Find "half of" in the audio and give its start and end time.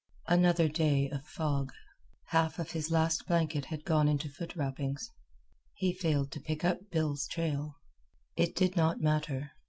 2.29-2.71